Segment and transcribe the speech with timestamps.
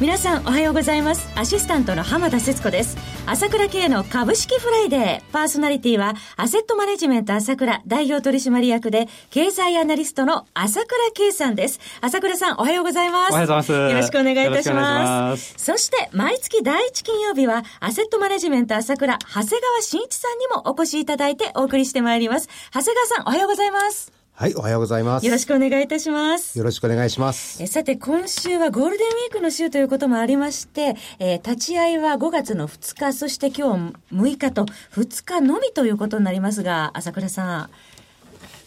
[0.00, 1.28] 皆さんおはようございます。
[1.38, 2.96] アシスタントの浜田節子です。
[3.26, 5.22] 朝倉慶の株式フライデー。
[5.30, 11.80] パーソナリティはアセットマネジメント朝倉代表取締役で経済アナリストの朝倉慶さんです。
[12.00, 13.32] 朝倉さんおはようございます。
[13.32, 13.72] おはようございます。
[13.72, 15.54] よろしくお願いいたします。
[15.58, 22.48] そして毎月第一金曜日はアセットマネジメント朝倉長谷川慎一さんにもお越しいただいてお送りしてまいります。
[22.72, 25.26] 長谷川さんおはようございますはい、おはようございます。
[25.26, 26.56] よろしくお願いいたします。
[26.56, 27.62] よろしくお願いします。
[27.62, 34.64] えさて、今週はゴールデンウィークの週ということもありまして、えー、立ち会いは5月の2日、そして今日6日と、
[34.94, 37.70] 2日のみということになりますが、朝倉さん、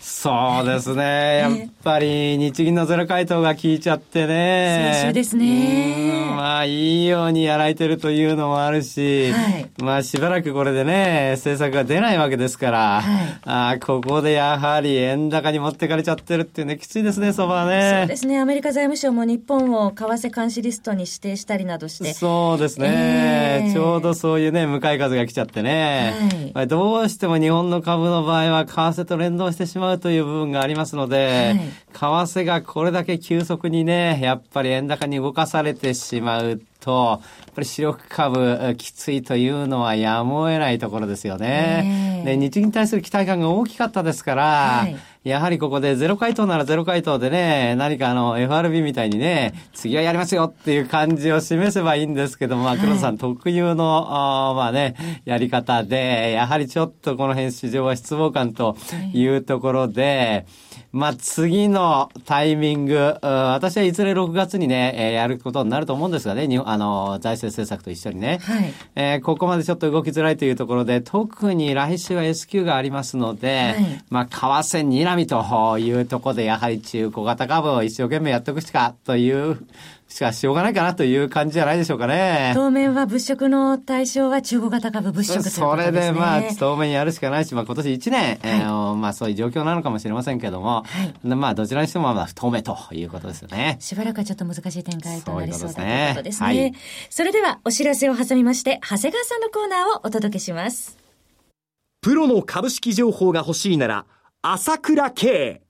[0.03, 1.38] そうです ね。
[1.38, 4.91] やっぱり日銀のゼロ回答が効いちゃってね。
[5.02, 6.34] 先週ですね。
[6.35, 18.00] まあいいようにやられてるというのもあるし、はい、まあしばらくこれでね、政策が出ないわけですから、はい、あここでやはり円高に持ってかれちゃってるっていうね、きついですね、そばはね。
[18.02, 18.39] そうですね。
[18.39, 22.13] アメリカ財務省も日本を為替監視リストに指定したりなどして。
[22.13, 23.63] そうですね。
[23.63, 26.13] えー、ちょうどそういうね、向かい風が来ちゃってね。
[26.19, 31.55] はい、まあ、どうしても日本の株の場合は為替と連動してしまうという部分がありますので、
[31.94, 42.23] はい、為替がこれだけ急速にね、やっぱり円高に動かされてしまうと、やっぱり主力株きついというのはやむを得ないところですよね。
[42.25, 58.75] で、日銀に対する期待感が大きかったですから、はいやはりここでゼロ回答ならゼロ回答でね、何かあの FRB みたいにね、次はやりますよっていう感じを示せばいいんですけども、まあ、黒田さん特有の、あまあね、やり方で、やはりちょっとこの辺市場は失望感と
[59.13, 60.45] いうところで、
[60.94, 68.38] まあ、次のタイミング、私はいずれ6月にね、えー、やることになると思うんですがね、日本、あの、財政政策と一緒にね。
[68.44, 68.73] はい。
[68.94, 79.66] えー、ここまでちょっと動きづらいというところで、特に来週は S q がありますので、はい、まあ、為替睨みというところで、やはり中古型株を一生懸命やっておくしかという
[80.13, 82.51] しかしょうがないかなという感じじゃないでしょうかね。
[82.53, 85.91] 当面は物色の対象は中古型株物色ということですね。
[85.91, 93.78] それでまあ、当面やるしかないし、まあ今年1年、はい、えー、まあそういう状況なのかもしれませんけども、はい、まあどちらにしてもまあ不透明ということですよね。
[93.79, 96.45] しばらくはちょっと難しい展開となりそうだということですね。
[96.45, 96.74] はい、
[97.09, 100.95] それではお知らせを挟みまして、長谷川さんのコーナーをお届けします。
[102.01, 104.06] プロの株式情報が欲しいなら、
[104.44, 105.63] 朝倉慶。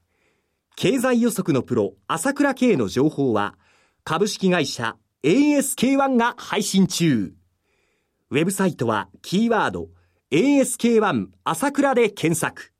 [0.75, 3.55] 経済予測のプロ、朝倉慶の情報は、
[4.05, 7.33] 株式会社 ASK1 が配信中。
[8.31, 9.87] ウェブサイトはキーワード
[10.29, 12.73] ASK1 朝倉で検索。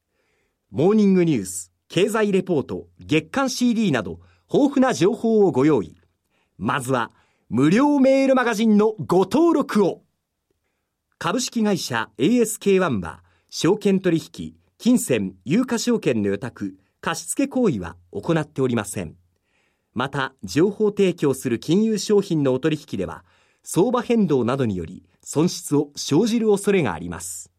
[0.69, 4.19] モーニングニュース、経済レポート、月刊 CD など
[4.51, 5.95] 豊富な情報をご用意。
[6.57, 7.13] まずは
[7.47, 10.01] 無料メールマガジンのご登録を。
[11.19, 19.22] 株式会社 ASK1 は証券取引、金銭、有価証券の予託、貸付行為は行っておりません。
[19.94, 23.24] また、情報提供する金融商品のお取引では、
[23.64, 27.53] 相場変動などにより損失を生じる恐れがあります。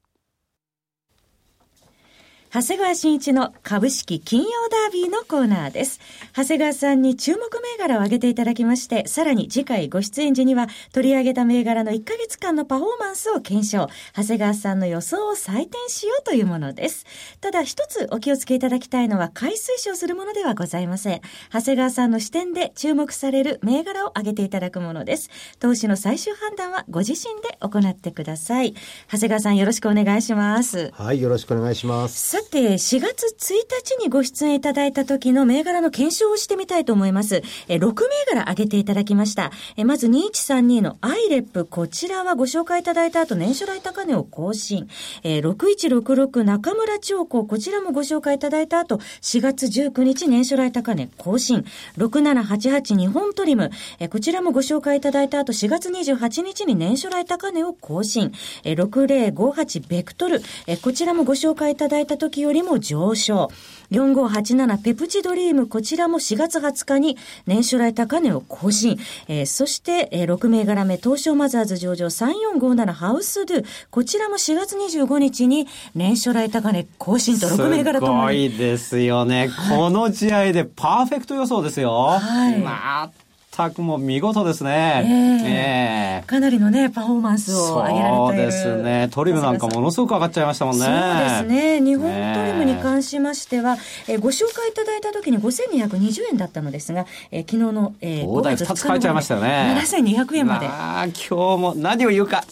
[2.54, 5.98] 長谷川慎一の株式金曜ダービーのコーナーです。
[6.36, 17.06] 長谷川さんに注目銘柄を挙げていただきまして、さらに次回ご出演時には取り上げた銘柄の1ヶ月間のパフォーマンスを検証、長谷川さんの予想を採点しようというものです。
[17.40, 21.22] ただ一つお気をつけいただきたいのは買い推奨するものではございません。
[21.52, 25.28] 長谷川さんの視点で注目される銘柄を挙げていただくものです。
[25.58, 28.76] 投資の最終判断はご自身で行ってください。
[29.10, 30.92] 長谷川さんよろしくお願いします。
[30.92, 32.43] はい、よろしくお願いします。
[32.44, 33.54] さて、4月1
[33.96, 37.42] 日にご出演いただいた時の銘柄の検証をしてみたいと思います。
[37.68, 37.92] え6銘
[38.28, 39.50] 柄挙げていただきました。
[39.76, 44.88] えまず2132のアイレップ、こちらはご紹介いただいた後、年初来高値を更新。
[45.22, 51.64] え6166中村長子、こちらもご紹介いただいた後、4月19日年初来高値更新。
[51.96, 58.32] 6788日本トリム、えこちらもご紹介いただいた後、4月28日に年初来高値を更新。
[58.64, 63.50] え6058ベクトル、えこちらもご紹介いただいた時よりも上昇。
[63.90, 67.16] 4587ペプチドリーム、こちらも4月20日に
[67.46, 68.98] 年初来高値を更新。
[69.28, 79.48] えー、そして、えー、6銘柄目、東証マザーズ上場3457ハウスドゥ、こちらも4月25日に年初来高値更新と6銘柄ともすごいですよね。
[79.48, 81.92] はい、この試合でパーフェクト予想ですよ。
[81.92, 82.58] はい。
[82.58, 83.10] まあ
[83.56, 85.02] 全くもう見事ですね。
[85.04, 89.08] えー、えー、かなりのね、パフォーマンスを上げられているそうですね。
[89.12, 90.84] トリムなんかものすごく上がっちゃいましたもんね。
[90.84, 91.80] そうですね。
[91.80, 93.76] 日本トリムに関しましては、
[94.08, 99.76] えー、ご紹介いただいた時に5220円だったのですが、えー、昨日の、えー、5月2日変えちゃいましたよね。
[99.78, 100.66] 7200円まで。
[100.66, 102.44] ああ、今日も何を言うか。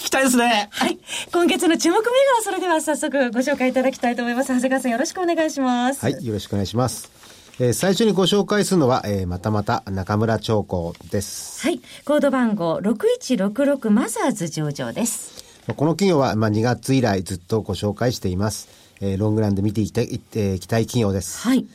[0.00, 0.68] 聞きたいですね。
[0.70, 0.98] はい。
[1.30, 2.10] 今月の注目銘柄、
[2.42, 4.48] それでは早速ご紹介いただきたいと思います。
[4.48, 6.02] 長谷川さんよろしくお願いします。
[6.02, 7.19] はい、よろしくお願いします。
[7.62, 11.60] えー、最初にご紹介するのは、えー、またまた中村長江です。
[11.60, 11.82] はい。
[12.06, 15.44] コード番号6166マザーズ上場です。
[15.76, 18.70] この企業は、まあ、2月以来ずっとご紹介しています。
[19.02, 21.46] えー、ロングランで見ていきたい、えー、期待企業です。
[21.46, 21.66] はい。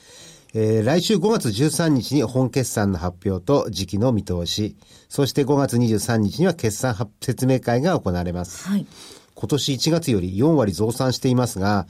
[0.55, 4.75] えー、来週5月13日に本決算の発表と時期の見通し、
[5.07, 8.67] そして5月23日には決算説明会が行われます。
[8.67, 8.88] はい。
[9.35, 11.85] 今年1月より4割増産していますが、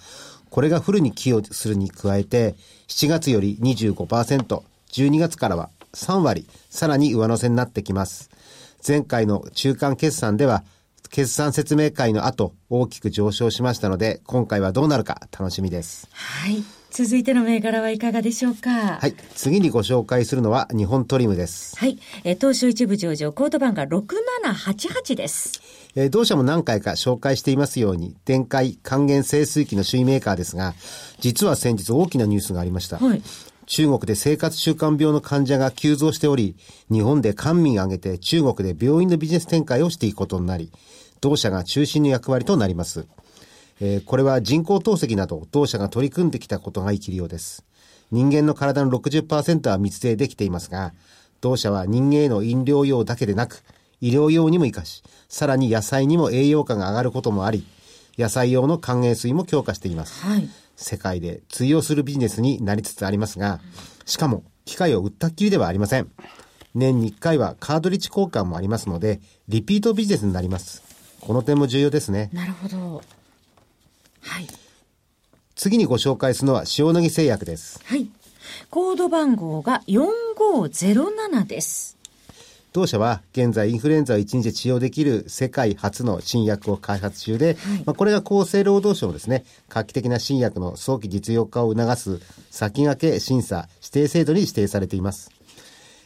[0.56, 2.56] これがフルに寄与するに加えて、
[2.88, 8.30] 7月より25%、12月からは3割、さらに上乗せになってきます。
[8.88, 10.64] 前回の中間決算では、
[11.10, 16.08] 決算説明会の後、大きく上昇しましたので、今回はどうなるか楽しみです。
[16.14, 16.64] はい。
[16.90, 18.70] 続いての銘柄はいかがでしょうか？
[19.02, 19.14] はい。
[19.36, 21.78] 次にご紹介するのは日本トリムです。
[21.78, 22.00] はい。
[22.24, 25.62] えー、東証一部上場、コード番が6788です。
[25.96, 30.74] えー、同社も何回か紹介していますように、電解還元清水機の首位メーカーですが、
[31.20, 32.98] 実は先日大きなニュースがありました。
[32.98, 33.22] はい。
[33.66, 36.56] 中国で生活習慣病の患者が急増しており、
[36.92, 40.72] 日本で官民挙げて中国で病院のビジネス展開をしていくことになり、
[41.22, 43.08] 同社が中心の役割となります。
[43.80, 47.66] えー、これは人工透析など同社が取り組んできたことが生きるようです。
[48.12, 50.94] 人間の体の60%は密生できていますが、
[51.42, 53.64] 同社は人間への飲料用だけでなく、
[54.06, 57.66] 医療用にも活かし、さらに野菜にも栄養価が上がることもあり、
[58.20, 60.24] 野菜用の還元水も強化しています。
[60.24, 63.60] はい、世界で通用するビジネスになりつつありますが、
[64.06, 66.12] しかも機械を売ったっきりではありません。
[66.76, 70.84] 年に1回はカードリッジ交換もありますので、リピートビジネスになります。
[71.20, 72.30] この点も重要ですね。
[72.32, 73.02] なるほど。
[74.22, 74.48] はい。
[75.56, 77.82] 次にご紹介するのは塩野義製薬です。
[77.86, 78.08] はい。
[78.70, 81.98] コード番号が4507です。
[82.76, 87.56] 当社は現在インフルエンザを1日で治療できる世界初の新薬を開発中で、はい、
[87.86, 92.20] まあ、これが厚生労働省のですね、画期的な新薬の早期実用化を促す
[92.52, 95.32] 先駆け審査指定制度に指定されています。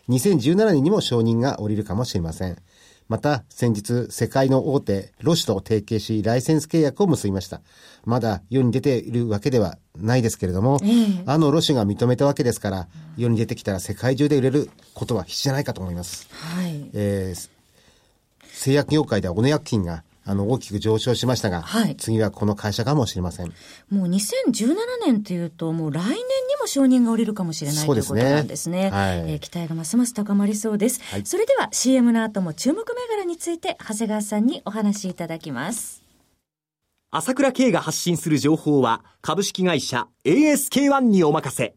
[0.09, 2.57] 2017年にも承認が下りるかもしれません。
[3.07, 7.61] また、先日、世界の大手、ロシと提携し、ライセンス契約を結びました。
[8.05, 12.87] まだ世に出ているわけではないですけれども、えー、あのロシが認めたわけですから、
[13.17, 16.27] 世に出てきたら世界中で売れることは必至じゃないかと思います。
[16.31, 16.89] はい。
[16.93, 17.49] えー、
[18.47, 23.47] 製薬業界では小野薬品があの、大きく上昇しましたが、はい、次はこの会社かもしれません。
[23.89, 26.19] もう2017年というと、もう来年に
[26.61, 28.91] も承認が下りるかもしれないということなんですね。
[28.91, 31.01] はい、えー、期待がますます高まりそうです。
[31.05, 36.03] はい、それでは CM の後も注目銘柄について、長谷川さんにお話しいただきます。
[37.11, 41.75] 朝倉慶が発信する情報は、株式会社 ASK1 にお任せ。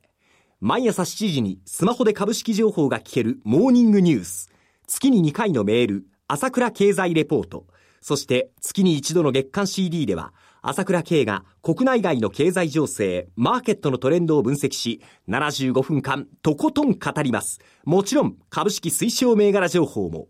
[0.61, 4.50] 毎朝7時にスマホで株式情報が聞けるモーニングニュース。
[4.87, 7.67] 月に2回のメール、朝倉経済レポート。
[8.02, 15.00] そして月に一度の月間 CD では、朝倉慶が国内外の経済情勢、マーケットのトレンドを分析し、
[15.31, 17.58] 75分間とことん語ります。
[17.87, 20.29] もちろん株式推奨銘柄情報も。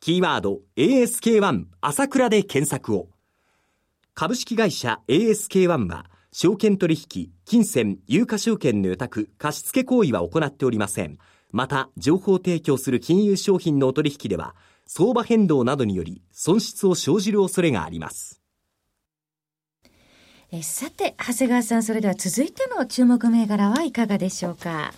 [0.00, 3.08] キーワード ASK1 朝倉で検索を。
[4.16, 11.18] 株式会社 ASK1 は、証券取引、金銭、有価証券の予託、貸付行為は行っておりません。
[11.50, 14.54] また、情報提供する金融商品のお取引では、
[14.86, 18.40] 相場変動などにより損失を生じる恐れがあります。
[20.52, 24.94] えさて、長谷川さん、それでは続いての注目銘柄はいかがでしょうか？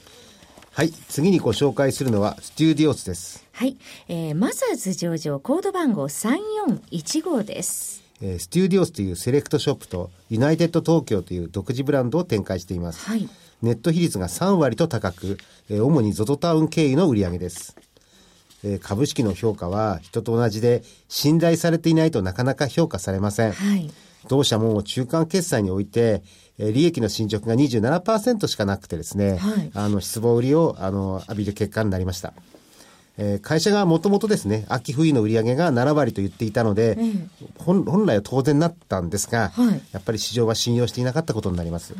[0.72, 3.46] はい、次にご紹介するのはステューディオスです。
[3.52, 8.05] はい、えー、マザーズ上場コード番号3415です。
[8.20, 13.04] えー、ステューディオスというセレクトショップとユナイテッド東京という独自ブランドを展開しています。
[13.06, 13.28] はい、
[13.62, 17.76] ネット比率が3割と高く、えー、主に ZOZO タウン経由の売り上げです。
[18.64, 23.52] え株式の評価は人と同じで信頼されていないとなかなか評価されません。
[23.52, 23.90] はい、
[24.28, 26.22] 同社も中間決済において、
[26.58, 32.32] え利益の進捗が27%しかなくてですね、はい、あの失望売りをあの浴びる結果になりました。
[33.18, 36.98] えー、会社がもともとですね、秋冬の売り上げが7割と言っていたので、
[37.58, 41.94] 本本来は当然なったんですが、はい、やっぱり市場は信用していなかったことになります。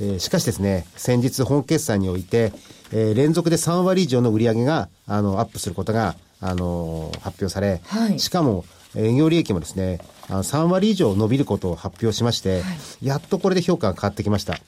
[0.00, 2.52] えー、しかしですね、先日本決算において、
[2.92, 8.64] えー、連続で3割以上の売り上げが、あの、アップすることが、あの、発表され、はい、しかも、
[8.94, 14.58] 営業利益もですね、あの3割以上伸びることを発表しまして、はい、やっとこれで評価が変わってきました。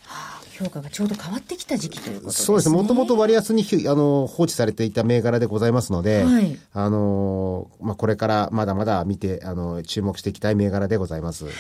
[0.59, 2.47] 評価がちょうど変わってきた時期ということですね。
[2.47, 2.75] そうですね。
[2.77, 11.45] もともと割安にあの放置されていた銘柄でございますので、はい、あのまあこれからまだまだ見てあの注目していきたい銘柄でございます。
[11.45, 11.53] はい。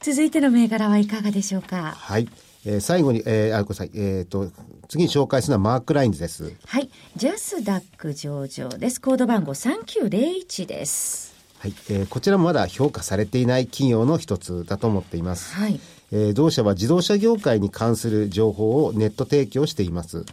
[0.00, 1.94] 続いての銘柄はいかがでしょうか？
[1.96, 2.28] はい。
[2.66, 3.90] えー、最後に、えー、あ、ごめんなさい。
[3.94, 4.50] えっ、ー、と、
[4.86, 6.52] 次に紹介するのはマークラインズです。
[6.66, 6.90] はい。
[7.16, 9.00] ジャスダック上場です。
[9.00, 11.34] コード番号3901です。
[11.58, 15.54] はい、えー、こちらもまだ評価されていない企業の一つだと思っています。
[15.54, 15.80] はい。
[16.12, 20.24] えー、同社は自動車業界に関する情報をネット提供しています。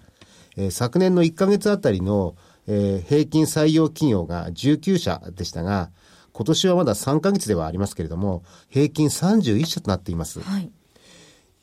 [0.55, 2.36] えー、昨年の1ヶ月あたりの、
[2.67, 5.91] えー、平均採用企業が19社でしたが、
[6.34, 10.41] 今年はまだ3ヶ月ではありますけれども、平均31社となっています。
[10.41, 10.69] はい。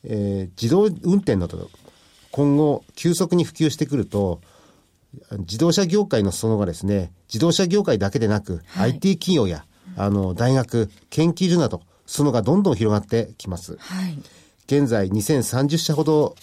[0.04, 1.48] えー、自動運転の
[2.30, 4.40] 今後急速に普及してくると、
[5.38, 9.64] 自動車業界の裾野がですね、自動車業界だけでなく、はい、IT 企業や、
[9.96, 13.76] あの、大学、研究所など、裾野がどんどん広がってきます。
[13.78, 14.18] はい、
[14.66, 16.36] 現在2030社ほど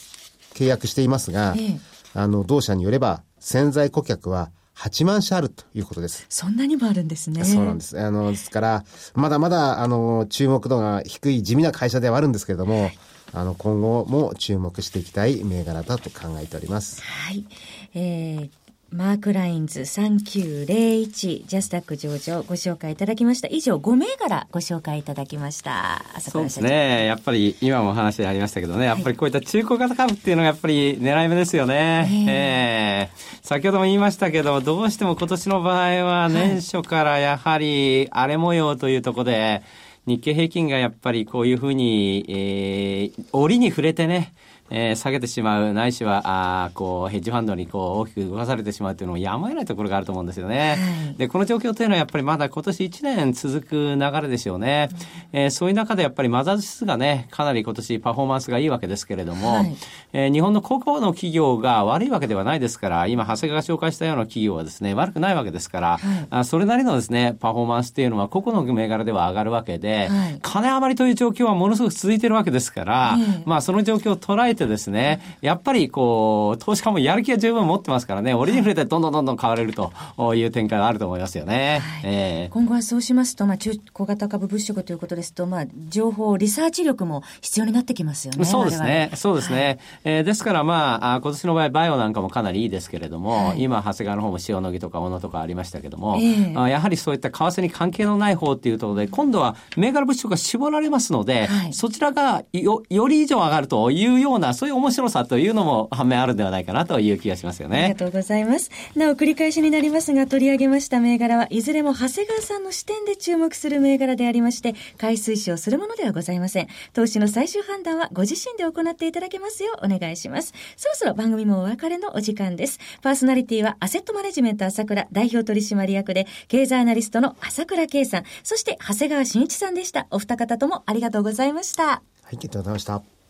[0.54, 1.80] 契約していますが、ええ、
[2.14, 6.26] あの、同社によれば、潜在顧客は8万社あるということです。
[6.30, 7.44] そんなにもあるんですね。
[7.44, 8.00] そうなんです。
[8.00, 12.98] あの、ですから、まだまだ、あの、注目度が低い地味な会社ではあるんですけれども、はい
[13.34, 17.02] あの、今後も注目していきたい銘柄だと考えております。
[17.02, 17.46] はい。
[17.94, 18.50] えー、
[18.94, 23.48] マークラインズ3901ジャスタック上場ご紹介いただきました。
[23.48, 26.04] 以上5銘柄ご紹介いただきました。
[26.20, 27.06] そうですね。
[27.06, 32.06] やっぱり今もお話ありましたけどね、やっぱりこういった中古型株っていうのがやっぱり狙い目ですよね。
[32.12, 39.64] えー、えー、先ほども言いましたけど、どうしても今年の場合は年初からやはり荒れ模様というところで、
[40.06, 44.34] 日経平均がやっぱりこういうふうに、えー、折に触れてね、
[44.72, 50.78] えー、下げてしまう、ないしは、あこう、ヘッジファンドにこう、大きく動かされてしまうというのもやむを得ないところがあると思うんですよね。
[51.06, 54.90] はい、で、この状況というのはやっぱりまだ今年1年続く流れでしょうね。
[55.34, 59.76] うん、えー、そういう中でやっぱりマザーズ指数がね、かなり今年パフォーマンスがいいわけですけれども、はい、
[60.14, 79.92] えー、日本の高校の企業が悪いわけではないですから、今、長谷川が紹介したような企業はですね、悪くないわけですから、はい、あそれなりのですね、パフォーマンスっていうのは個々の銘柄では上がるわけで、はい、金余りという状況はものすごく続いてるわけですから、まあその状況を捉えてですね、やっぱりこう、投資家もやる気は十分持ってますからね、折に触れてどんどんどんどん買われると
[80.36, 81.82] いう展開があると思いますよね。
[82.02, 88.46] はい、えー、今後はそうしますと、まあ、中小型株物色ということですと、まあ、情報、リサーチ力も必要になってきますよね。
[88.46, 89.12] そうですね。
[89.16, 89.66] そうですね。
[89.66, 107.78] はい、えー、ですからまあ、今年の場合、バイオなんかもかなりいいですけれども、はい、今、長谷川の方も塩野義とか小野とかありましたけども、えー、やはりそういった為替に関係のない方っていうところで、今度は銘柄物色が絞られますので、はい、そちらがよより以上上がるというような、そういう面白さというのもも反面あるんではないかなという気がしますよね。
[107.80, 108.70] ありがとうございます。
[108.96, 116.68] なお繰り返しになりますが、取り上げました銘柄はいずれも長谷川さんの視点で注目する銘柄でありまして、買い推奨するものではございません。
[116.94, 120.54] 投資の最終判断はご自身で行っていただけますようお願いします。
[120.76, 122.80] そろそろ番組もお別れのお時間です。
[123.02, 130.08] パーソナリティはアセットマネジメント朝倉代表取締役で、経済アナリストの朝倉圭さん、そして長谷川慎一さんでした。
[130.12, 131.84] お二方ともありがとうございました。
[131.84, 133.21] はい、ありがとうございました。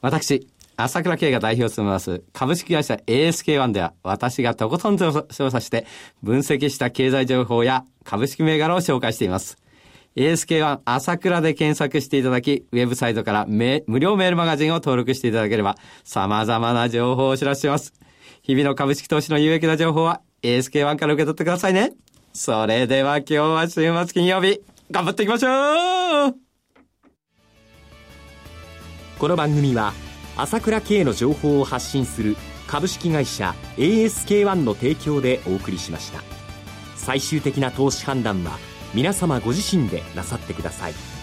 [0.00, 5.86] 私、朝倉慶が代表を務めます株式会社 ASK1 では私がとことん調査して
[6.22, 9.58] 分析した経済情報や株式銘柄を紹介しています。
[10.14, 17.92] ASK1 朝倉で検索していただき、ウェブサイトから無料メールマガジンを登録していただければ様々な情報をお知らせします。
[18.42, 21.92] 日々の株式投資の有益な情報は ASK1 から受け取ってくださいね。
[22.32, 24.60] それでは今日は週末金曜日、
[24.92, 26.47] 頑張っていきましょう
[29.18, 29.94] この番組は
[30.36, 32.36] 朝倉慶の情報を発信する
[32.68, 36.22] 株式会社 ASK-1 の提供でお送りしました。
[36.94, 38.58] 最終的な投資判断は
[38.94, 41.17] 皆様ご自身でなさってください。